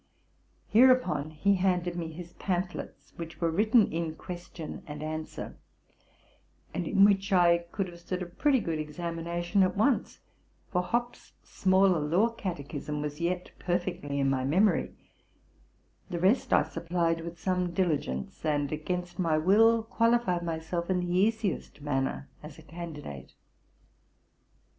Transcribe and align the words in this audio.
''Hereupon 0.73 1.29
he 1.29 1.57
handed 1.61 1.95
me 1.95 2.11
his 2.11 2.33
pamphlets, 2.33 3.13
which 3.17 3.39
were 3.39 3.51
written 3.51 3.91
in 3.93 4.15
question 4.15 4.81
and 4.87 5.03
answer, 5.03 5.59
and 6.73 6.87
in 6.87 7.05
which 7.05 7.31
I 7.31 7.59
could 7.71 7.87
haye 7.87 7.97
stood 7.97 8.23
a 8.23 8.25
pretty 8.25 8.59
good 8.61 8.79
examination 8.79 9.61
at 9.61 9.77
once; 9.77 10.17
for 10.71 10.81
Hopp's 10.81 11.33
smaller 11.43 11.99
law 11.99 12.29
catechism 12.29 12.99
was 12.99 13.21
yet 13.21 13.51
perfectly 13.59 14.19
in 14.19 14.27
my 14.27 14.43
memory: 14.43 14.95
the 16.09 16.19
rest 16.19 16.51
I 16.51 16.63
supplied 16.63 17.21
with 17.21 17.37
some 17.39 17.71
diligence, 17.71 18.43
and, 18.43 18.71
against 18.71 19.19
my 19.19 19.37
will, 19.37 19.83
qualified 19.83 20.41
myself 20.41 20.89
in 20.89 20.99
the 21.01 21.15
easiest 21.15 21.79
manner 21.79 22.27
as 22.41 22.57
a 22.57 22.63
candidate. 22.63 23.35